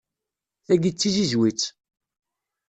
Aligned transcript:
Tagi 0.65 0.91
d 0.91 0.95
tizizwit. 0.99 1.61